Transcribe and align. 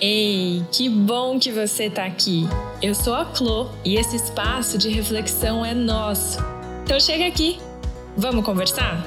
Ei, 0.00 0.64
que 0.70 0.88
bom 0.88 1.40
que 1.40 1.50
você 1.50 1.86
está 1.86 2.04
aqui! 2.04 2.44
Eu 2.80 2.94
sou 2.94 3.14
a 3.14 3.24
Clo 3.24 3.68
e 3.84 3.96
esse 3.96 4.14
espaço 4.14 4.78
de 4.78 4.88
reflexão 4.88 5.64
é 5.64 5.74
nosso. 5.74 6.38
Então 6.84 7.00
chega 7.00 7.26
aqui, 7.26 7.58
vamos 8.16 8.44
conversar? 8.44 9.04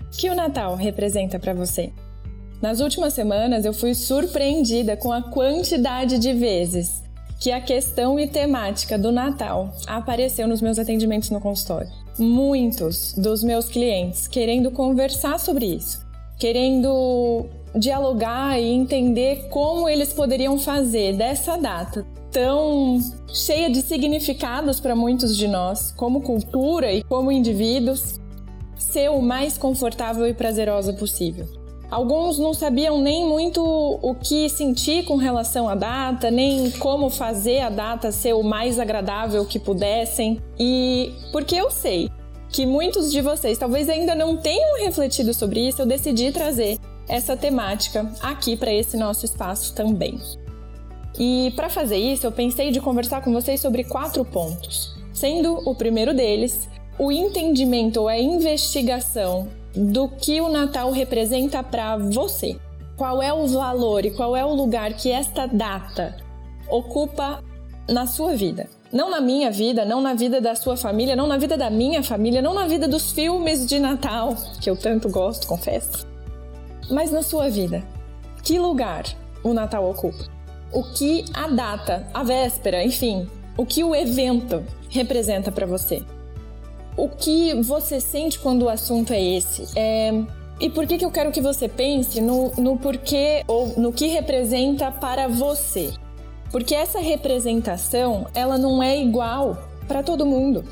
O 0.00 0.10
que 0.10 0.28
o 0.28 0.34
Natal 0.34 0.74
representa 0.74 1.38
para 1.38 1.54
você? 1.54 1.92
Nas 2.60 2.80
últimas 2.80 3.12
semanas 3.12 3.64
eu 3.64 3.72
fui 3.72 3.94
surpreendida 3.94 4.96
com 4.96 5.12
a 5.12 5.22
quantidade 5.22 6.18
de 6.18 6.32
vezes 6.32 7.04
que 7.42 7.50
a 7.50 7.60
questão 7.60 8.20
e 8.20 8.28
temática 8.28 8.96
do 8.96 9.10
Natal 9.10 9.74
apareceu 9.88 10.46
nos 10.46 10.62
meus 10.62 10.78
atendimentos 10.78 11.28
no 11.30 11.40
consultório. 11.40 11.90
Muitos 12.16 13.14
dos 13.14 13.42
meus 13.42 13.68
clientes 13.68 14.28
querendo 14.28 14.70
conversar 14.70 15.40
sobre 15.40 15.66
isso, 15.66 16.06
querendo 16.38 17.46
dialogar 17.74 18.60
e 18.60 18.72
entender 18.72 19.48
como 19.48 19.88
eles 19.88 20.12
poderiam 20.12 20.56
fazer 20.56 21.16
dessa 21.16 21.56
data 21.56 22.06
tão 22.30 23.00
cheia 23.26 23.68
de 23.68 23.82
significados 23.82 24.78
para 24.78 24.94
muitos 24.94 25.36
de 25.36 25.48
nós, 25.48 25.90
como 25.90 26.22
cultura 26.22 26.92
e 26.92 27.02
como 27.02 27.32
indivíduos, 27.32 28.20
ser 28.78 29.10
o 29.10 29.20
mais 29.20 29.58
confortável 29.58 30.28
e 30.28 30.32
prazerosa 30.32 30.92
possível. 30.92 31.61
Alguns 31.92 32.38
não 32.38 32.54
sabiam 32.54 33.02
nem 33.02 33.28
muito 33.28 33.62
o 33.62 34.14
que 34.14 34.48
sentir 34.48 35.04
com 35.04 35.16
relação 35.16 35.68
à 35.68 35.74
data, 35.74 36.30
nem 36.30 36.70
como 36.70 37.10
fazer 37.10 37.58
a 37.58 37.68
data 37.68 38.10
ser 38.10 38.32
o 38.32 38.42
mais 38.42 38.78
agradável 38.78 39.44
que 39.44 39.58
pudessem. 39.58 40.40
E 40.58 41.12
porque 41.30 41.54
eu 41.54 41.70
sei 41.70 42.08
que 42.48 42.64
muitos 42.64 43.12
de 43.12 43.20
vocês 43.20 43.58
talvez 43.58 43.90
ainda 43.90 44.14
não 44.14 44.38
tenham 44.38 44.78
refletido 44.78 45.34
sobre 45.34 45.68
isso, 45.68 45.82
eu 45.82 45.86
decidi 45.86 46.32
trazer 46.32 46.78
essa 47.06 47.36
temática 47.36 48.10
aqui 48.22 48.56
para 48.56 48.72
esse 48.72 48.96
nosso 48.96 49.26
espaço 49.26 49.74
também. 49.74 50.18
E 51.18 51.52
para 51.54 51.68
fazer 51.68 51.98
isso, 51.98 52.26
eu 52.26 52.32
pensei 52.32 52.70
de 52.70 52.80
conversar 52.80 53.22
com 53.22 53.30
vocês 53.30 53.60
sobre 53.60 53.84
quatro 53.84 54.24
pontos, 54.24 54.96
sendo 55.12 55.60
o 55.68 55.74
primeiro 55.74 56.14
deles 56.14 56.70
o 56.98 57.12
entendimento 57.12 58.00
ou 58.00 58.08
a 58.08 58.18
investigação 58.18 59.48
do 59.74 60.08
que 60.08 60.40
o 60.40 60.48
Natal 60.48 60.90
representa 60.90 61.62
para 61.62 61.96
você. 61.96 62.56
Qual 62.96 63.22
é 63.22 63.32
o 63.32 63.46
valor 63.46 64.04
e 64.04 64.10
qual 64.10 64.36
é 64.36 64.44
o 64.44 64.54
lugar 64.54 64.92
que 64.94 65.10
esta 65.10 65.46
data 65.46 66.16
ocupa 66.68 67.42
na 67.88 68.06
sua 68.06 68.34
vida? 68.34 68.68
Não 68.92 69.10
na 69.10 69.20
minha 69.20 69.50
vida, 69.50 69.84
não 69.84 70.02
na 70.02 70.12
vida 70.12 70.40
da 70.40 70.54
sua 70.54 70.76
família, 70.76 71.16
não 71.16 71.26
na 71.26 71.38
vida 71.38 71.56
da 71.56 71.70
minha 71.70 72.02
família, 72.02 72.42
não 72.42 72.52
na 72.52 72.66
vida 72.66 72.86
dos 72.86 73.10
filmes 73.12 73.66
de 73.66 73.78
Natal, 73.78 74.36
que 74.60 74.68
eu 74.68 74.76
tanto 74.76 75.08
gosto, 75.08 75.46
confesso, 75.46 76.06
mas 76.90 77.10
na 77.10 77.22
sua 77.22 77.48
vida. 77.48 77.82
Que 78.42 78.58
lugar 78.58 79.04
o 79.42 79.54
Natal 79.54 79.88
ocupa? 79.88 80.24
O 80.70 80.82
que 80.82 81.24
a 81.32 81.48
data, 81.48 82.06
a 82.12 82.22
véspera, 82.22 82.84
enfim, 82.84 83.26
o 83.56 83.64
que 83.64 83.82
o 83.82 83.94
evento 83.94 84.62
representa 84.90 85.50
para 85.50 85.66
você? 85.66 86.02
O 86.96 87.08
que 87.08 87.54
você 87.62 88.00
sente 88.00 88.38
quando 88.38 88.64
o 88.64 88.68
assunto 88.68 89.12
é 89.12 89.22
esse? 89.22 89.66
É, 89.76 90.12
e 90.60 90.68
por 90.70 90.86
que, 90.86 90.98
que 90.98 91.04
eu 91.04 91.10
quero 91.10 91.32
que 91.32 91.40
você 91.40 91.68
pense 91.68 92.20
no, 92.20 92.52
no 92.56 92.76
porquê 92.78 93.42
ou 93.46 93.68
no 93.78 93.92
que 93.92 94.06
representa 94.08 94.90
para 94.90 95.26
você? 95.26 95.92
Porque 96.50 96.74
essa 96.74 97.00
representação, 97.00 98.26
ela 98.34 98.58
não 98.58 98.82
é 98.82 99.00
igual 99.00 99.58
para 99.88 100.02
todo 100.02 100.26
mundo. 100.26 100.64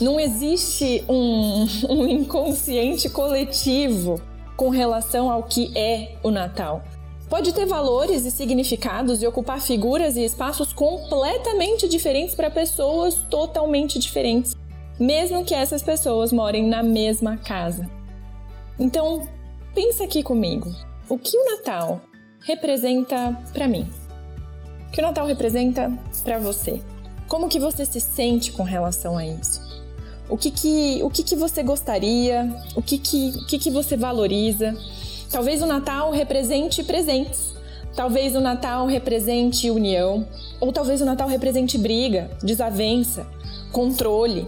Não 0.00 0.18
existe 0.18 1.04
um, 1.08 1.66
um 1.88 2.08
inconsciente 2.08 3.08
coletivo 3.10 4.20
com 4.56 4.70
relação 4.70 5.30
ao 5.30 5.42
que 5.42 5.70
é 5.76 6.16
o 6.22 6.30
Natal. 6.30 6.82
Pode 7.28 7.52
ter 7.52 7.66
valores 7.66 8.24
e 8.24 8.30
significados 8.30 9.22
e 9.22 9.26
ocupar 9.26 9.60
figuras 9.60 10.16
e 10.16 10.24
espaços 10.24 10.72
completamente 10.72 11.86
diferentes 11.86 12.34
para 12.34 12.50
pessoas 12.50 13.14
totalmente 13.28 13.98
diferentes 13.98 14.56
mesmo 14.98 15.44
que 15.44 15.54
essas 15.54 15.82
pessoas 15.82 16.32
morem 16.32 16.66
na 16.66 16.82
mesma 16.82 17.36
casa. 17.36 17.88
Então, 18.78 19.26
pensa 19.74 20.04
aqui 20.04 20.22
comigo. 20.22 20.74
O 21.08 21.18
que 21.18 21.36
o 21.36 21.56
Natal 21.56 22.00
representa 22.40 23.36
para 23.52 23.68
mim? 23.68 23.88
O 24.88 24.90
que 24.90 25.00
o 25.00 25.04
Natal 25.04 25.26
representa 25.26 25.92
para 26.24 26.38
você? 26.38 26.80
Como 27.28 27.48
que 27.48 27.60
você 27.60 27.84
se 27.84 28.00
sente 28.00 28.52
com 28.52 28.62
relação 28.62 29.16
a 29.16 29.26
isso? 29.26 29.60
O 30.28 30.36
que 30.36 30.50
que, 30.50 31.00
o 31.02 31.10
que, 31.10 31.22
que 31.22 31.36
você 31.36 31.62
gostaria? 31.62 32.54
O 32.76 32.82
que 32.82 32.98
que, 32.98 33.32
o 33.36 33.46
que 33.46 33.58
que 33.58 33.70
você 33.70 33.96
valoriza? 33.96 34.76
Talvez 35.30 35.62
o 35.62 35.66
Natal 35.66 36.10
represente 36.10 36.82
presentes. 36.82 37.54
Talvez 37.94 38.34
o 38.34 38.40
Natal 38.40 38.86
represente 38.86 39.70
união. 39.70 40.26
Ou 40.60 40.72
talvez 40.72 41.00
o 41.00 41.04
Natal 41.04 41.28
represente 41.28 41.78
briga, 41.78 42.30
desavença, 42.42 43.26
controle, 43.72 44.46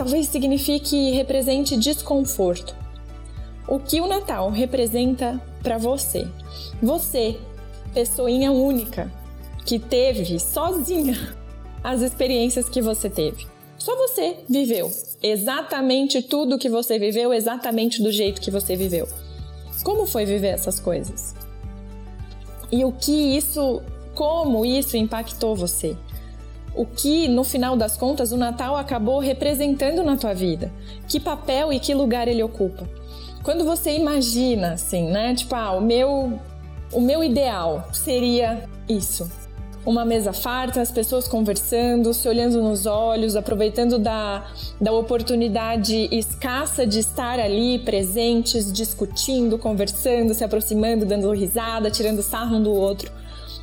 talvez 0.00 0.28
signifique 0.28 0.96
e 0.96 1.10
represente 1.10 1.76
desconforto. 1.76 2.74
O 3.68 3.78
que 3.78 4.00
o 4.00 4.06
Natal 4.06 4.48
representa 4.48 5.38
para 5.62 5.76
você? 5.76 6.26
Você, 6.82 7.36
pessoinha 7.92 8.50
única, 8.50 9.12
que 9.66 9.78
teve 9.78 10.38
sozinha 10.38 11.36
as 11.84 12.00
experiências 12.00 12.66
que 12.66 12.80
você 12.80 13.10
teve. 13.10 13.46
Só 13.76 13.94
você 13.94 14.38
viveu 14.48 14.90
exatamente 15.22 16.22
tudo 16.22 16.56
que 16.56 16.70
você 16.70 16.98
viveu, 16.98 17.30
exatamente 17.34 18.02
do 18.02 18.10
jeito 18.10 18.40
que 18.40 18.50
você 18.50 18.74
viveu. 18.76 19.06
Como 19.84 20.06
foi 20.06 20.24
viver 20.24 20.54
essas 20.54 20.80
coisas? 20.80 21.34
E 22.72 22.86
o 22.86 22.92
que 22.92 23.36
isso, 23.36 23.82
como 24.14 24.64
isso 24.64 24.96
impactou 24.96 25.54
você? 25.54 25.94
O 26.80 26.86
que, 26.86 27.28
no 27.28 27.44
final 27.44 27.76
das 27.76 27.94
contas, 27.94 28.32
o 28.32 28.38
Natal 28.38 28.74
acabou 28.74 29.18
representando 29.18 30.02
na 30.02 30.16
tua 30.16 30.32
vida. 30.32 30.72
Que 31.06 31.20
papel 31.20 31.70
e 31.70 31.78
que 31.78 31.92
lugar 31.92 32.26
ele 32.26 32.42
ocupa. 32.42 32.88
Quando 33.42 33.66
você 33.66 33.94
imagina, 33.94 34.72
assim, 34.72 35.02
né? 35.10 35.34
Tipo, 35.34 35.56
ah, 35.56 35.72
o 35.72 35.82
meu, 35.82 36.40
o 36.90 36.98
meu 37.02 37.22
ideal 37.22 37.86
seria 37.92 38.66
isso. 38.88 39.30
Uma 39.84 40.06
mesa 40.06 40.32
farta, 40.32 40.80
as 40.80 40.90
pessoas 40.90 41.28
conversando, 41.28 42.14
se 42.14 42.26
olhando 42.26 42.62
nos 42.62 42.86
olhos, 42.86 43.36
aproveitando 43.36 43.98
da, 43.98 44.46
da 44.80 44.90
oportunidade 44.90 46.08
escassa 46.10 46.86
de 46.86 47.00
estar 47.00 47.38
ali 47.38 47.78
presentes, 47.80 48.72
discutindo, 48.72 49.58
conversando, 49.58 50.32
se 50.32 50.42
aproximando, 50.42 51.04
dando 51.04 51.30
risada, 51.30 51.90
tirando 51.90 52.22
sarro 52.22 52.56
um 52.56 52.62
do 52.62 52.72
outro. 52.72 53.12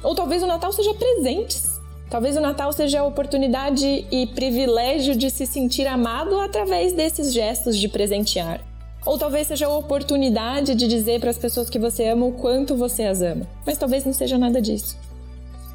Ou 0.03 0.13
talvez 0.13 0.44
o 0.44 0.47
Natal 0.47 0.72
seja 0.72 0.94
presentes 0.94 1.76
Talvez 2.09 2.38
o 2.38 2.41
Natal 2.41 2.72
seja 2.72 3.01
a 3.01 3.03
oportunidade 3.03 4.06
e 4.09 4.28
privilégio 4.28 5.16
de 5.16 5.29
se 5.29 5.45
sentir 5.45 5.85
amado 5.88 6.40
através 6.40 6.94
desses 6.94 7.34
gestos 7.34 7.78
de 7.78 7.90
presentear. 7.90 8.62
Ou 9.06 9.18
talvez 9.18 9.47
seja 9.47 9.68
a 9.68 9.78
oportunidade 9.78 10.73
de 10.73 10.88
dizer 10.88 11.19
para 11.19 11.29
as 11.29 11.38
pessoas 11.38 11.69
que 11.69 11.79
você 11.79 12.07
ama 12.07 12.25
o 12.25 12.31
quanto 12.31 12.78
você 12.78 13.03
as 13.03 13.22
ama. 13.22 13.46
Mas 13.66 13.78
talvez 13.78 14.06
não 14.06 14.13
seja 14.13 14.38
nada 14.38 14.62
disso. 14.62 14.97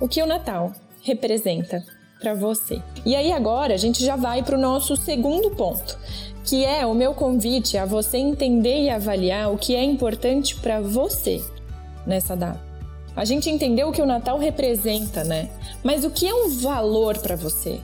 O 0.01 0.09
que 0.09 0.23
o 0.23 0.27
Natal 0.27 0.73
representa 1.03 1.85
para 2.19 2.35
você? 2.35 2.81
E 3.05 3.15
aí 3.15 3.31
agora 3.31 3.75
a 3.75 3.79
gente 3.79 4.03
já 4.03 4.17
vai 4.17 4.43
para 4.43 4.57
o 4.57 4.61
nosso 4.61 4.97
segundo 4.97 5.51
ponto, 5.51 5.99
que 6.45 6.65
é 6.65 6.87
o 6.87 6.95
meu 6.95 7.13
convite 7.15 7.77
a 7.77 7.85
você 7.85 8.17
entender 8.17 8.85
e 8.85 8.91
avaliar 8.91 9.53
o 9.53 9.59
que 9.59 9.77
é 9.77 9.85
importante 9.85 10.57
para 10.57 10.81
você 10.81 11.45
nessa 12.07 12.35
data. 12.35 12.72
A 13.15 13.25
gente 13.25 13.51
entendeu 13.51 13.89
o 13.89 13.93
que 13.93 14.01
o 14.01 14.07
Natal 14.07 14.39
representa, 14.39 15.23
né? 15.23 15.51
Mas 15.85 16.05
o 16.05 16.11
que 16.11 16.27
é 16.27 16.35
um 16.35 16.49
valor 16.49 17.19
para 17.19 17.37
você? 17.37 17.81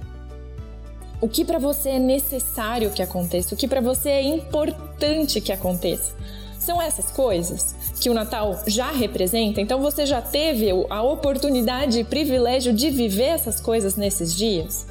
O 1.20 1.28
que 1.28 1.44
para 1.44 1.58
você 1.58 1.90
é 1.90 1.98
necessário 1.98 2.90
que 2.90 3.02
aconteça? 3.02 3.54
O 3.54 3.58
que 3.58 3.68
para 3.68 3.80
você 3.80 4.08
é 4.08 4.22
importante 4.22 5.40
que 5.40 5.52
aconteça? 5.52 6.14
São 6.58 6.80
essas 6.80 7.10
coisas 7.10 7.74
que 8.00 8.08
o 8.08 8.14
Natal 8.14 8.62
já 8.66 8.90
representa? 8.90 9.60
Então 9.60 9.80
você 9.82 10.06
já 10.06 10.22
teve 10.22 10.68
a 10.88 11.02
oportunidade 11.02 12.00
e 12.00 12.04
privilégio 12.04 12.72
de 12.72 12.88
viver 12.88 13.24
essas 13.24 13.60
coisas 13.60 13.96
nesses 13.96 14.34
dias? 14.34 14.86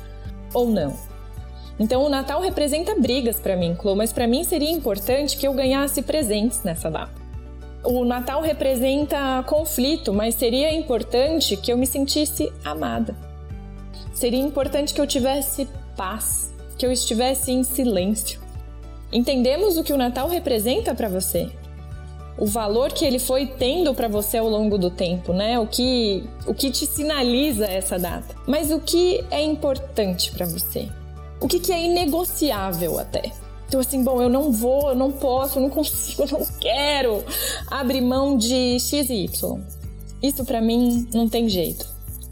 Ou 0.53 0.69
não? 0.69 0.93
Então 1.79 2.03
o 2.03 2.09
Natal 2.09 2.41
representa 2.41 2.93
brigas 2.95 3.39
para 3.39 3.55
mim, 3.55 3.75
Clo, 3.75 3.95
mas 3.95 4.11
para 4.13 4.27
mim 4.27 4.43
seria 4.43 4.71
importante 4.71 5.37
que 5.37 5.47
eu 5.47 5.53
ganhasse 5.53 6.01
presentes 6.01 6.61
nessa 6.63 6.91
data 6.91 7.16
o 7.89 8.03
Natal 8.03 8.41
representa 8.41 9.41
conflito, 9.47 10.11
mas 10.11 10.35
seria 10.35 10.73
importante 10.73 11.55
que 11.55 11.71
eu 11.71 11.77
me 11.77 11.87
sentisse 11.87 12.51
amada. 12.65 13.15
Seria 14.13 14.41
importante 14.41 14.93
que 14.93 14.99
eu 14.99 15.07
tivesse 15.07 15.69
paz, 15.95 16.53
que 16.77 16.85
eu 16.85 16.91
estivesse 16.91 17.49
em 17.49 17.63
silêncio. 17.63 18.41
Entendemos 19.09 19.77
o 19.77 19.83
que 19.85 19.93
o 19.93 19.97
Natal 19.97 20.27
representa 20.27 20.93
para 20.93 21.07
você? 21.07 21.49
O 22.37 22.45
valor 22.45 22.91
que 22.91 23.05
ele 23.05 23.19
foi 23.19 23.45
tendo 23.45 23.93
para 23.93 24.09
você 24.09 24.37
ao 24.37 24.49
longo 24.49 24.77
do 24.77 24.91
tempo, 24.91 25.31
né? 25.31 25.57
O 25.57 25.65
que 25.65 26.25
o 26.45 26.53
que 26.53 26.69
te 26.69 26.85
sinaliza 26.85 27.67
essa 27.67 27.97
data. 27.97 28.35
Mas 28.45 28.69
o 28.69 28.81
que 28.81 29.23
é 29.31 29.41
importante 29.41 30.31
para 30.33 30.45
você? 30.45 30.89
O 31.39 31.47
que, 31.47 31.59
que 31.59 31.71
é 31.71 31.85
inegociável 31.85 32.99
até? 32.99 33.31
Então, 33.67 33.81
assim, 33.81 34.03
bom, 34.03 34.21
eu 34.21 34.29
não 34.29 34.51
vou, 34.51 34.89
eu 34.89 34.95
não 34.95 35.11
posso, 35.11 35.59
eu 35.59 35.63
não 35.63 35.69
consigo, 35.69 36.23
eu 36.31 36.39
não 36.39 36.45
quero 36.59 37.23
abrir 37.69 38.01
mão 38.01 38.37
de 38.37 38.79
X 38.79 39.09
e 39.09 39.25
Y. 39.25 39.61
Isso 40.21 40.45
para 40.45 40.61
mim 40.61 41.07
não 41.13 41.27
tem 41.27 41.49
jeito. 41.49 41.85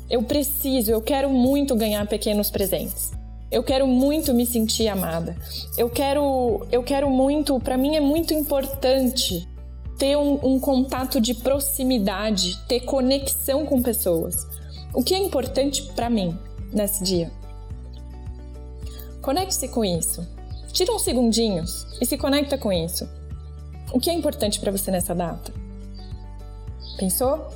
Eu 0.10 0.24
preciso, 0.24 0.92
eu 0.92 1.02
quero 1.02 1.30
muito 1.30 1.76
ganhar 1.76 2.06
pequenos 2.08 2.50
presentes. 2.50 3.12
Eu 3.52 3.64
quero 3.64 3.88
muito 3.88 4.34
me 4.34 4.46
sentir 4.46 4.88
amada. 4.88 5.36
Eu 5.78 5.90
quero, 5.90 6.66
eu 6.72 6.84
quero 6.84 7.10
muito, 7.10 7.60
para 7.60 7.78
mim 7.78 7.96
é 7.96 8.00
muito 8.00 8.34
importante 8.34 9.48
ter 9.98 10.18
um, 10.18 10.40
um 10.44 10.60
contato 10.60 11.22
de 11.22 11.34
proximidade, 11.34 12.58
ter 12.68 12.82
conexão 12.82 13.66
com 13.66 13.82
pessoas. 13.82 14.48
O 14.94 15.04
que 15.04 15.14
é 15.14 15.18
importante 15.18 15.84
para 15.96 16.10
mim 16.10 16.38
nesse 16.72 17.04
dia? 17.04 17.32
Conecte-se 19.22 19.68
com 19.68 19.84
isso. 19.84 20.35
Tira 20.76 20.92
uns 20.92 21.04
segundinhos 21.04 21.88
e 22.02 22.06
se 22.06 22.18
conecta 22.18 22.58
com 22.58 22.70
isso. 22.70 23.08
O 23.94 24.00
que 24.00 24.10
é 24.10 24.14
importante 24.14 24.60
para 24.60 24.74
você 24.74 24.92
nessa 24.92 25.16
data? 25.16 25.54
Pensou? 26.98 27.48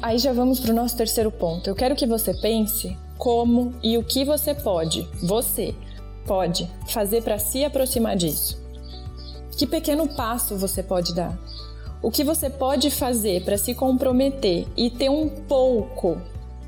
Aí 0.00 0.16
já 0.16 0.32
vamos 0.32 0.58
para 0.58 0.70
o 0.70 0.74
nosso 0.74 0.96
terceiro 0.96 1.30
ponto. 1.30 1.68
Eu 1.68 1.74
quero 1.74 1.94
que 1.94 2.06
você 2.06 2.32
pense 2.32 2.96
como 3.18 3.74
e 3.82 3.98
o 3.98 4.02
que 4.02 4.24
você 4.24 4.54
pode, 4.54 5.06
você 5.22 5.74
pode 6.24 6.66
fazer 6.86 7.22
para 7.22 7.38
se 7.38 7.66
aproximar 7.66 8.16
disso. 8.16 8.58
Que 9.50 9.66
pequeno 9.66 10.08
passo 10.08 10.56
você 10.56 10.82
pode 10.82 11.14
dar? 11.14 11.38
O 12.00 12.10
que 12.10 12.24
você 12.24 12.48
pode 12.48 12.90
fazer 12.90 13.44
para 13.44 13.58
se 13.58 13.74
comprometer 13.74 14.66
e 14.74 14.88
ter 14.88 15.10
um 15.10 15.28
pouco 15.28 16.18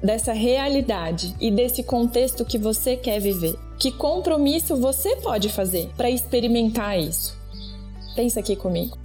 dessa 0.03 0.35
realidade 0.35 1.35
e 1.41 1.51
desse 1.51 1.83
contexto 1.83 2.45
que 2.45 2.59
você 2.59 2.99
quer 2.99 3.19
viver? 3.19 3.70
Que 3.81 3.91
compromisso 3.91 4.77
você 4.77 5.17
pode 5.17 5.49
fazer 5.49 5.91
para 5.97 6.11
experimentar 6.11 7.01
isso? 7.01 7.35
Pensa 8.15 8.41
aqui 8.41 8.55
comigo. 8.55 8.99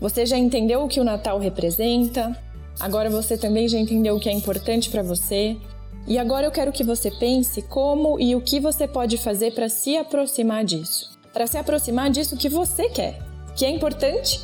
Você 0.00 0.26
já 0.26 0.36
entendeu 0.36 0.82
o 0.82 0.88
que 0.88 0.98
o 0.98 1.04
Natal 1.04 1.38
representa? 1.38 2.36
Agora 2.80 3.08
você 3.08 3.38
também 3.38 3.68
já 3.68 3.78
entendeu 3.78 4.16
o 4.16 4.20
que 4.20 4.28
é 4.28 4.32
importante 4.32 4.90
para 4.90 5.04
você? 5.04 5.56
E 6.04 6.18
agora 6.18 6.46
eu 6.46 6.50
quero 6.50 6.72
que 6.72 6.82
você 6.82 7.12
pense 7.12 7.62
como 7.62 8.18
e 8.18 8.34
o 8.34 8.40
que 8.40 8.58
você 8.58 8.88
pode 8.88 9.16
fazer 9.16 9.52
para 9.52 9.68
se 9.68 9.96
aproximar 9.96 10.64
disso. 10.64 11.16
Para 11.32 11.46
se 11.46 11.56
aproximar 11.56 12.10
disso 12.10 12.36
que 12.36 12.48
você 12.48 12.88
quer, 12.88 13.22
que 13.54 13.64
é 13.64 13.70
importante 13.70 14.40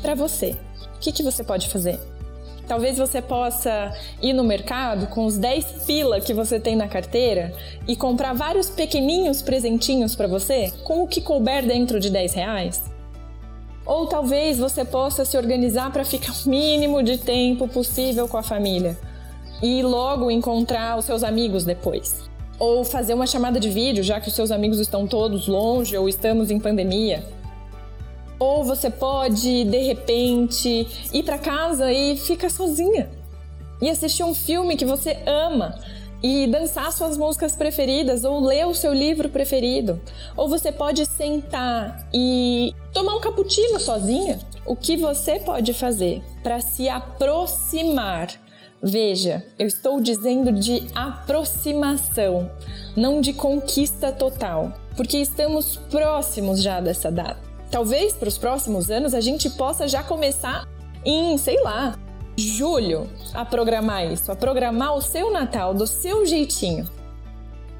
para 0.00 0.14
você. 0.14 0.56
O 0.94 1.00
que, 1.00 1.10
que 1.10 1.24
você 1.24 1.42
pode 1.42 1.68
fazer? 1.68 1.98
Talvez 2.70 2.96
você 2.96 3.20
possa 3.20 3.92
ir 4.22 4.32
no 4.32 4.44
mercado 4.44 5.08
com 5.08 5.26
os 5.26 5.36
10 5.36 5.86
pila 5.88 6.20
que 6.20 6.32
você 6.32 6.60
tem 6.60 6.76
na 6.76 6.86
carteira 6.86 7.52
e 7.88 7.96
comprar 7.96 8.32
vários 8.32 8.70
pequeninhos 8.70 9.42
presentinhos 9.42 10.14
para 10.14 10.28
você 10.28 10.72
com 10.84 11.02
o 11.02 11.08
que 11.08 11.20
couber 11.20 11.66
dentro 11.66 11.98
de 11.98 12.08
10 12.08 12.32
reais. 12.32 12.80
Ou 13.84 14.06
talvez 14.06 14.56
você 14.56 14.84
possa 14.84 15.24
se 15.24 15.36
organizar 15.36 15.92
para 15.92 16.04
ficar 16.04 16.32
o 16.32 16.48
mínimo 16.48 17.02
de 17.02 17.18
tempo 17.18 17.66
possível 17.66 18.28
com 18.28 18.36
a 18.36 18.42
família 18.42 18.96
e 19.60 19.82
logo 19.82 20.30
encontrar 20.30 20.96
os 20.96 21.06
seus 21.06 21.24
amigos 21.24 21.64
depois. 21.64 22.30
Ou 22.56 22.84
fazer 22.84 23.14
uma 23.14 23.26
chamada 23.26 23.58
de 23.58 23.68
vídeo, 23.68 24.04
já 24.04 24.20
que 24.20 24.28
os 24.28 24.34
seus 24.36 24.52
amigos 24.52 24.78
estão 24.78 25.08
todos 25.08 25.48
longe 25.48 25.98
ou 25.98 26.08
estamos 26.08 26.52
em 26.52 26.60
pandemia. 26.60 27.39
Ou 28.40 28.64
você 28.64 28.88
pode, 28.88 29.64
de 29.64 29.78
repente, 29.78 30.88
ir 31.12 31.22
para 31.22 31.38
casa 31.38 31.92
e 31.92 32.16
ficar 32.16 32.50
sozinha 32.50 33.10
e 33.82 33.88
assistir 33.88 34.24
um 34.24 34.34
filme 34.34 34.76
que 34.76 34.84
você 34.84 35.18
ama 35.26 35.78
e 36.22 36.46
dançar 36.46 36.92
suas 36.92 37.16
músicas 37.16 37.54
preferidas 37.56 38.24
ou 38.24 38.40
ler 38.40 38.66
o 38.66 38.74
seu 38.74 38.92
livro 38.92 39.28
preferido. 39.28 40.00
Ou 40.36 40.48
você 40.48 40.72
pode 40.72 41.04
sentar 41.06 42.08
e 42.12 42.74
tomar 42.92 43.16
um 43.16 43.20
cappuccino 43.20 43.78
sozinha. 43.78 44.38
O 44.66 44.76
que 44.76 44.96
você 44.96 45.38
pode 45.38 45.72
fazer 45.72 46.22
para 46.42 46.60
se 46.60 46.88
aproximar? 46.88 48.28
Veja, 48.82 49.44
eu 49.58 49.66
estou 49.66 50.00
dizendo 50.00 50.52
de 50.52 50.86
aproximação, 50.94 52.50
não 52.96 53.20
de 53.20 53.34
conquista 53.34 54.10
total, 54.10 54.72
porque 54.96 55.18
estamos 55.18 55.76
próximos 55.90 56.62
já 56.62 56.80
dessa 56.80 57.10
data. 57.10 57.49
Talvez 57.70 58.12
para 58.14 58.28
os 58.28 58.36
próximos 58.36 58.90
anos 58.90 59.14
a 59.14 59.20
gente 59.20 59.48
possa 59.50 59.86
já 59.86 60.02
começar 60.02 60.68
em, 61.04 61.38
sei 61.38 61.62
lá, 61.62 61.96
julho 62.36 63.08
a 63.32 63.44
programar 63.44 64.10
isso, 64.10 64.32
a 64.32 64.36
programar 64.36 64.94
o 64.94 65.02
seu 65.02 65.30
Natal 65.30 65.72
do 65.72 65.86
seu 65.86 66.26
jeitinho. 66.26 66.88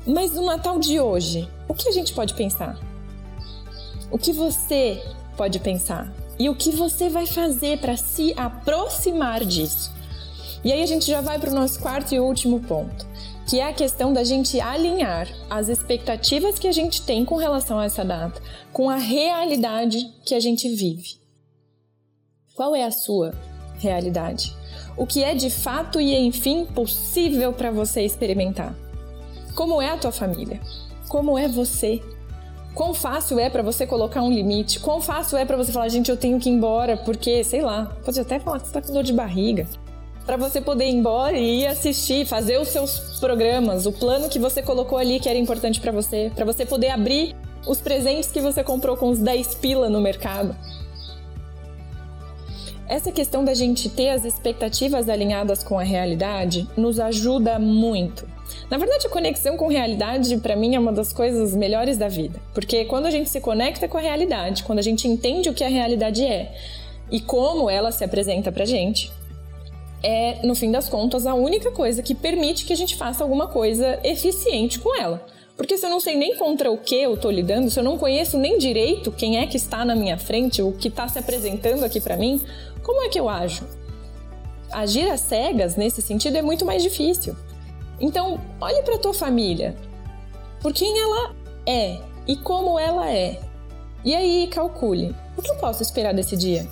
Mas 0.07 0.33
no 0.33 0.47
Natal 0.47 0.79
de 0.79 1.01
hoje, 1.01 1.49
o 1.69 1.75
que 1.75 1.89
a 1.89 1.93
gente 1.93 2.15
pode 2.15 2.35
pensar? 2.35 2.79
O 4.11 4.19
que 4.19 4.33
você 4.33 5.03
pode 5.37 5.59
pensar? 5.59 6.13
E 6.39 6.49
o 6.49 6.55
que 6.55 6.71
você 6.71 7.09
vai 7.09 7.27
fazer 7.27 7.79
para 7.79 7.97
se 7.97 8.33
aproximar 8.37 9.45
disso? 9.45 9.93
E 10.65 10.73
aí 10.73 10.83
a 10.83 10.87
gente 10.87 11.07
já 11.07 11.21
vai 11.21 11.39
para 11.39 11.51
o 11.51 11.55
nosso 11.55 11.81
quarto 11.81 12.15
e 12.15 12.21
último 12.21 12.61
ponto, 12.61 13.07
que 13.51 13.59
é 13.59 13.67
a 13.67 13.73
questão 13.73 14.13
da 14.13 14.23
gente 14.23 14.61
alinhar 14.61 15.27
as 15.51 15.69
expectativas 15.69 16.57
que 16.57 16.69
a 16.69 16.73
gente 16.73 17.03
tem 17.03 17.25
com 17.25 17.35
relação 17.35 17.81
a 17.81 17.85
essa 17.85 18.05
data 18.05 18.41
com 18.73 18.89
a 18.89 18.95
realidade 18.95 20.09
que 20.25 20.37
a 20.37 20.39
gente 20.39 20.69
vive. 20.69 21.19
Qual 22.55 22.77
é 22.77 22.85
a 22.85 22.93
sua 22.93 23.35
realidade? 23.81 24.55
O 24.97 25.05
que 25.05 25.25
é 25.25 25.35
de 25.35 25.51
fato 25.51 26.01
e 26.01 26.15
enfim 26.15 26.65
possível 26.65 27.53
para 27.53 27.73
você 27.73 28.03
experimentar? 28.03 28.73
Como 29.57 29.83
é 29.83 29.91
a 29.91 29.99
tua 29.99 30.13
família? 30.13 30.61
Como 31.09 31.37
é 31.37 31.49
você? 31.49 32.01
Quão 32.73 32.95
fácil 32.95 33.41
é 33.41 33.51
para 33.51 33.65
você 33.65 33.85
colocar 33.85 34.23
um 34.23 34.31
limite? 34.31 34.79
Quão 34.79 35.01
fácil 35.01 35.37
é 35.37 35.45
para 35.45 35.57
você 35.57 35.73
falar, 35.73 35.89
gente, 35.89 36.09
eu 36.09 36.17
tenho 36.17 36.39
que 36.39 36.49
ir 36.49 36.53
embora 36.53 36.97
porque, 36.99 37.43
sei 37.43 37.63
lá, 37.63 37.97
pode 38.05 38.21
até 38.21 38.39
falar 38.39 38.61
que 38.61 38.69
você 38.69 38.73
tá 38.75 38.81
com 38.81 38.93
dor 38.93 39.03
de 39.03 39.13
barriga 39.13 39.67
para 40.27 40.37
você 40.37 40.61
poder 40.61 40.87
ir 40.87 40.95
embora 40.95 41.37
e 41.37 41.63
ir 41.63 41.67
assistir, 41.67 42.27
fazer 42.27 42.59
os 42.61 42.69
seus 42.69 43.19
programas, 43.19 43.87
o 43.87 43.93
plano 43.93 44.29
que 44.29 44.39
você 44.39 44.63
colocou 44.63 44.99
ali 44.99 45.19
que 45.19 45.29
era 45.29 45.39
importante 45.39 45.81
para 45.81 45.93
você, 45.93 46.31
para 46.35 46.45
você 46.45 46.65
poder 46.65 46.91
abrir 46.91 47.35
os 47.67 47.81
presentes 47.81 48.31
que 48.31 48.41
você 48.41 48.63
comprou 48.63 48.97
com 48.97 49.09
os 49.09 49.19
10 49.19 49.55
pila 49.57 49.89
no 49.89 50.01
mercado. 50.01 50.57
Essa 52.89 53.13
questão 53.13 53.45
da 53.45 53.55
gente 53.55 53.89
ter 53.89 54.09
as 54.09 54.25
expectativas 54.25 55.09
alinhadas 55.09 55.63
com 55.63 55.79
a 55.79 55.83
realidade 55.85 56.69
nos 56.77 56.99
ajuda 56.99 57.57
muito. 57.57 58.27
Na 58.69 58.79
verdade, 58.79 59.07
a 59.07 59.11
conexão 59.11 59.57
com 59.57 59.69
realidade, 59.69 60.37
para 60.39 60.57
mim, 60.57 60.75
é 60.75 60.79
uma 60.79 60.93
das 60.93 61.13
coisas 61.13 61.55
melhores 61.55 61.97
da 61.97 62.09
vida. 62.09 62.41
Porque 62.53 62.85
quando 62.87 63.07
a 63.07 63.11
gente 63.11 63.31
se 63.31 63.41
conecta 63.41 63.87
com 63.87 63.97
a 63.97 64.01
realidade, 64.01 64.65
quando 64.65 64.81
a 64.81 64.83
gente 64.83 65.07
entende 65.07 65.49
o 65.49 65.55
que 65.55 65.63
a 65.63 65.69
realidade 65.69 66.25
é 66.25 66.53
e 67.11 67.21
como 67.21 67.71
ela 67.71 67.93
se 67.93 68.03
apresenta 68.03 68.51
pra 68.51 68.65
gente, 68.65 69.13
é, 70.03 70.45
no 70.47 70.55
fim 70.55 70.71
das 70.71 70.89
contas, 70.89 71.27
a 71.27 71.35
única 71.35 71.71
coisa 71.71 72.03
que 72.03 72.15
permite 72.15 72.65
que 72.65 72.73
a 72.73 72.77
gente 72.77 72.97
faça 72.97 73.23
alguma 73.23 73.49
coisa 73.49 73.99
eficiente 74.03 74.79
com 74.79 74.99
ela. 74.99 75.27
Porque 75.57 75.77
se 75.77 75.85
eu 75.85 75.91
não 75.91 76.01
sei 76.01 76.17
nem 76.17 76.37
contra 76.37 76.71
o 76.71 76.79
que 76.79 76.95
eu 76.95 77.15
estou 77.15 77.31
lidando, 77.31 77.71
se 77.71 77.79
eu 77.79 77.85
não 77.85 77.99
conheço 77.99 78.39
nem 78.39 78.57
direito 78.57 79.13
quem 79.13 79.39
é 79.39 79.47
que 79.47 79.59
está 79.59 79.85
na 79.85 79.95
minha 79.95 80.17
frente, 80.17 80.63
o 80.63 80.73
que 80.73 80.89
está 80.89 81.07
se 81.07 81.19
apresentando 81.19 81.85
aqui 81.85 82.01
para 82.01 82.17
mim, 82.17 82.41
como 82.83 83.03
é 83.03 83.11
que 83.11 83.21
eu 83.21 83.29
ajo? 83.29 83.63
Agir 84.73 85.11
às 85.11 85.21
cegas 85.21 85.77
nesse 85.77 86.01
sentido 86.01 86.37
é 86.37 86.43
muito 86.43 86.65
mais 86.65 86.83
difícil. 86.83 87.37
Então, 88.01 88.41
olhe 88.59 88.83
para 88.83 88.97
tua 88.97 89.13
família, 89.13 89.77
por 90.63 90.73
quem 90.73 90.99
ela 90.99 91.35
é 91.67 91.99
e 92.27 92.37
como 92.37 92.79
ela 92.79 93.13
é. 93.13 93.39
E 94.03 94.15
aí 94.15 94.47
calcule, 94.47 95.15
o 95.37 95.43
que 95.43 95.51
eu 95.51 95.57
posso 95.57 95.83
esperar 95.83 96.15
desse 96.15 96.39
dia? 96.39 96.67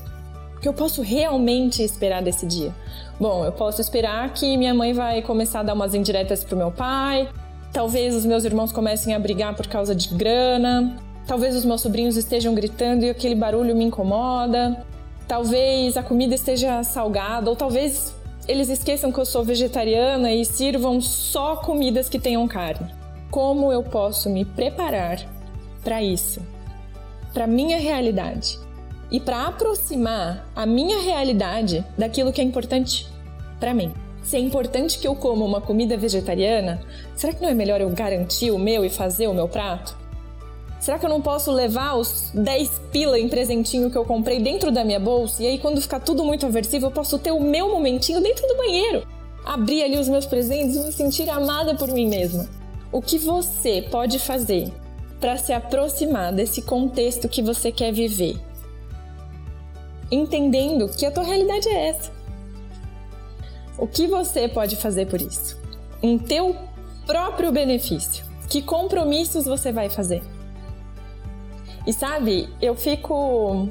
O 0.59 0.61
que 0.61 0.69
eu 0.69 0.73
posso 0.73 1.03
realmente 1.03 1.85
esperar 1.85 2.21
desse 2.21 2.45
dia? 2.45 2.75
Bom, 3.19 3.45
eu 3.45 3.53
posso 3.53 3.81
esperar 3.81 4.29
que 4.35 4.57
minha 4.57 4.75
mãe 4.75 4.93
vai 4.93 5.23
começar 5.23 5.61
a 5.61 5.62
dar 5.62 5.73
umas 5.73 5.95
indiretas 5.95 6.43
pro 6.43 6.57
meu 6.57 6.73
pai, 6.73 7.29
talvez 7.73 8.12
os 8.12 8.27
meus 8.27 8.45
irmãos 8.45 8.73
comecem 8.73 9.15
a 9.15 9.21
brigar 9.21 9.55
por 9.55 9.69
causa 9.69 9.95
de 9.95 10.09
grana, 10.09 10.97
talvez 11.29 11.55
os 11.55 11.65
meus 11.65 11.81
sobrinhos 11.81 12.17
estejam 12.17 12.57
gritando 12.57 13.05
e 13.05 13.11
aquele 13.11 13.37
barulho 13.37 13.77
me 13.77 13.85
incomoda, 13.85 14.85
talvez 15.29 15.97
a 15.97 16.03
comida 16.03 16.35
esteja 16.35 16.83
salgada, 16.83 17.49
ou 17.49 17.55
talvez 17.55 18.12
eles 18.49 18.69
esqueçam 18.69 19.12
que 19.12 19.21
eu 19.21 19.27
sou 19.27 19.45
vegetariana 19.45 20.33
e 20.33 20.45
sirvam 20.45 21.00
só 21.00 21.55
comidas 21.55 22.09
que 22.09 22.19
tenham 22.19 22.49
carne. 22.49 22.93
Como 23.31 23.71
eu 23.73 23.85
posso 23.85 24.29
me 24.29 24.45
preparar 24.45 25.21
para 25.85 26.03
isso? 26.03 26.43
Para 27.33 27.47
minha 27.47 27.79
realidade? 27.79 28.59
E 29.11 29.19
para 29.19 29.47
aproximar 29.47 30.47
a 30.55 30.67
minha 30.67 31.00
realidade 31.00 31.85
daquilo 31.97 32.33
que 32.33 32.41
é 32.41 32.45
importante 32.45 33.09
para 33.59 33.75
mim. 33.75 33.93
Se 34.23 34.37
é 34.37 34.41
importante 34.41 34.99
que 34.99 35.09
eu 35.09 35.15
coma 35.15 35.45
uma 35.45 35.61
comida 35.61 35.97
vegetariana, 35.97 36.81
será 37.17 37.33
que 37.33 37.41
não 37.41 37.49
é 37.49 37.55
melhor 37.55 37.81
eu 37.81 37.88
garantir 37.91 38.50
o 38.50 38.59
meu 38.59 38.85
e 38.85 38.91
fazer 38.91 39.27
o 39.27 39.35
meu 39.35 39.49
prato? 39.49 39.97
Será 40.79 40.99
que 40.99 41.07
eu 41.07 41.11
não 41.11 41.21
posso 41.21 41.50
levar 41.50 41.95
os 41.95 42.31
10 42.35 42.83
pila 42.93 43.19
em 43.19 43.29
presentinho 43.29 43.91
que 43.91 43.99
eu 43.99 44.05
comprei 44.05 44.41
dentro 44.41 44.71
da 44.71 44.85
minha 44.85 45.00
bolsa 45.00 45.43
e 45.43 45.47
aí 45.47 45.59
quando 45.59 45.81
ficar 45.81 46.00
tudo 46.00 46.23
muito 46.25 46.47
aversivo 46.47 46.87
eu 46.87 46.91
posso 46.91 47.19
ter 47.19 47.33
o 47.33 47.41
meu 47.41 47.69
momentinho 47.69 48.21
dentro 48.21 48.47
do 48.47 48.57
banheiro? 48.57 49.07
Abrir 49.45 49.83
ali 49.83 49.99
os 49.99 50.09
meus 50.09 50.27
presentes 50.27 50.77
e 50.77 50.85
me 50.85 50.93
sentir 50.93 51.29
amada 51.31 51.75
por 51.75 51.88
mim 51.88 52.07
mesma. 52.07 52.47
O 52.93 53.03
que 53.03 53.19
você 53.19 53.83
pode 53.91 54.19
fazer 54.19 54.71
para 55.21 55.37
se 55.37 55.53
aproximar 55.53 56.33
desse 56.33 56.62
contexto 56.62 57.29
que 57.29 57.43
você 57.43 57.73
quer 57.73 57.93
viver. 57.93 58.37
Entendendo 60.11 60.88
que 60.88 61.05
a 61.05 61.11
tua 61.11 61.25
realidade 61.25 61.69
é 61.69 61.88
essa. 61.88 62.12
O 63.79 63.87
que 63.87 64.07
você 64.07 64.49
pode 64.49 64.77
fazer 64.77 65.07
por 65.07 65.21
isso? 65.21 65.57
Em 66.03 66.19
teu 66.19 66.57
próprio 67.07 67.53
benefício. 67.53 68.25
Que 68.49 68.62
compromissos 68.62 69.45
você 69.45 69.71
vai 69.71 69.88
fazer? 69.88 70.23
E 71.87 71.93
sabe, 71.93 72.49
eu 72.61 72.75
fico 72.75 73.69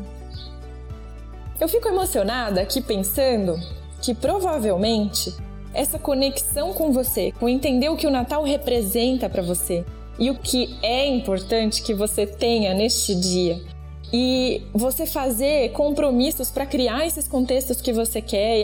eu 1.59 1.67
fico 1.67 1.87
emocionada 1.87 2.61
aqui 2.61 2.81
pensando 2.81 3.59
que 4.01 4.13
provavelmente 4.13 5.35
essa 5.73 5.99
conexão 5.99 6.73
com 6.73 6.91
você, 6.91 7.31
com 7.31 7.49
entender 7.49 7.89
o 7.89 7.97
que 7.97 8.07
o 8.07 8.11
Natal 8.11 8.43
representa 8.43 9.29
para 9.29 9.41
você 9.41 9.83
e 10.19 10.29
o 10.29 10.35
que 10.35 10.77
é 10.81 11.05
importante 11.07 11.81
que 11.83 11.93
você 11.93 12.25
tenha 12.25 12.73
neste 12.73 13.13
dia, 13.13 13.61
e 14.11 14.63
você 14.73 15.05
fazer 15.05 15.71
compromissos 15.73 16.49
para 16.49 16.65
criar 16.65 17.05
esses 17.05 17.27
contextos 17.27 17.81
que 17.81 17.91
você 17.91 18.21
quer 18.21 18.63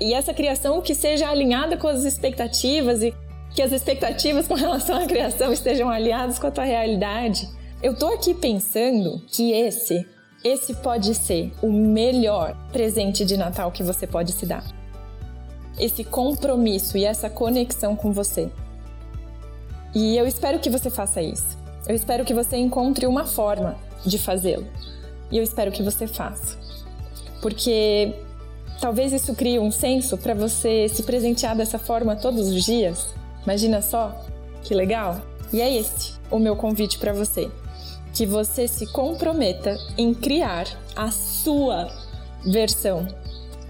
e 0.00 0.12
essa 0.12 0.34
criação 0.34 0.80
que 0.80 0.94
seja 0.94 1.28
alinhada 1.28 1.76
com 1.76 1.86
as 1.86 2.04
expectativas 2.04 3.02
e 3.02 3.14
que 3.54 3.62
as 3.62 3.72
expectativas 3.72 4.48
com 4.48 4.54
relação 4.58 4.96
à 4.96 5.06
criação 5.06 5.52
estejam 5.52 5.88
alinhadas 5.88 6.38
com 6.38 6.48
a 6.48 6.50
tua 6.50 6.64
realidade. 6.64 7.48
Eu 7.82 7.94
tô 7.94 8.08
aqui 8.08 8.34
pensando 8.34 9.20
que 9.28 9.52
esse 9.52 10.06
esse 10.42 10.74
pode 10.74 11.14
ser 11.14 11.52
o 11.62 11.72
melhor 11.72 12.54
presente 12.70 13.24
de 13.24 13.34
Natal 13.34 13.72
que 13.72 13.82
você 13.82 14.06
pode 14.06 14.32
se 14.32 14.44
dar. 14.44 14.62
Esse 15.78 16.04
compromisso 16.04 16.98
e 16.98 17.04
essa 17.04 17.30
conexão 17.30 17.96
com 17.96 18.12
você. 18.12 18.50
E 19.94 20.16
eu 20.18 20.26
espero 20.26 20.58
que 20.58 20.68
você 20.68 20.90
faça 20.90 21.22
isso. 21.22 21.63
Eu 21.86 21.94
espero 21.94 22.24
que 22.24 22.32
você 22.32 22.56
encontre 22.56 23.06
uma 23.06 23.26
forma 23.26 23.76
de 24.04 24.18
fazê-lo. 24.18 24.66
E 25.30 25.36
eu 25.36 25.42
espero 25.42 25.70
que 25.70 25.82
você 25.82 26.06
faça. 26.06 26.58
Porque 27.42 28.14
talvez 28.80 29.12
isso 29.12 29.34
crie 29.34 29.58
um 29.58 29.70
senso 29.70 30.16
para 30.16 30.34
você 30.34 30.88
se 30.88 31.02
presentear 31.02 31.56
dessa 31.56 31.78
forma 31.78 32.16
todos 32.16 32.48
os 32.48 32.64
dias. 32.64 33.14
Imagina 33.42 33.82
só, 33.82 34.24
que 34.62 34.74
legal! 34.74 35.20
E 35.52 35.60
é 35.60 35.72
esse 35.72 36.14
o 36.30 36.38
meu 36.38 36.56
convite 36.56 36.98
para 36.98 37.12
você. 37.12 37.50
Que 38.14 38.24
você 38.24 38.66
se 38.66 38.86
comprometa 38.86 39.76
em 39.98 40.14
criar 40.14 40.66
a 40.96 41.10
sua 41.10 41.90
versão 42.46 43.06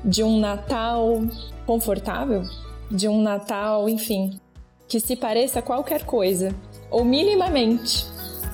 de 0.05 0.23
um 0.23 0.39
Natal 0.39 1.23
confortável, 1.67 2.45
de 2.91 3.09
um 3.09 3.23
Natal, 3.23 3.89
enfim, 3.89 4.39
que 4.87 5.01
se 5.01 5.17
pareça 5.17 5.61
a 5.61 5.63
qualquer 5.63 6.05
coisa, 6.05 6.55
ou 6.95 7.05
minimamente 7.05 8.07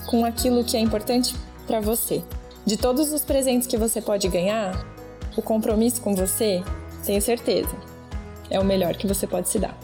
com 0.06 0.25
aquilo 0.25 0.64
que 0.64 0.75
é 0.75 0.80
importante 0.80 1.35
para 1.66 1.78
você. 1.78 2.25
De 2.64 2.78
todos 2.78 3.12
os 3.12 3.20
presentes 3.20 3.68
que 3.68 3.76
você 3.76 4.00
pode 4.00 4.26
ganhar, 4.28 4.82
o 5.37 5.42
compromisso 5.42 6.00
com 6.00 6.14
você, 6.14 6.64
tenho 7.04 7.20
certeza, 7.20 7.76
é 8.49 8.59
o 8.59 8.64
melhor 8.64 8.97
que 8.97 9.06
você 9.06 9.26
pode 9.26 9.50
se 9.50 9.59
dar. 9.59 9.78